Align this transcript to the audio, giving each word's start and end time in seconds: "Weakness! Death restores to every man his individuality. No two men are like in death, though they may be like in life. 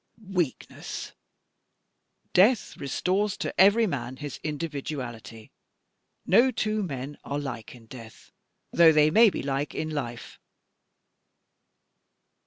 "Weakness! 0.33 1.11
Death 2.33 2.75
restores 2.77 3.37
to 3.37 3.53
every 3.61 3.85
man 3.85 4.17
his 4.17 4.39
individuality. 4.43 5.51
No 6.25 6.49
two 6.49 6.81
men 6.81 7.19
are 7.23 7.37
like 7.37 7.75
in 7.75 7.85
death, 7.85 8.31
though 8.71 8.91
they 8.91 9.11
may 9.11 9.29
be 9.29 9.43
like 9.43 9.75
in 9.75 9.91
life. 9.91 10.39